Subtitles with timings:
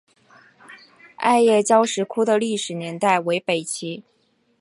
[1.17, 4.03] 艾叶交石窟的历史年代为北齐。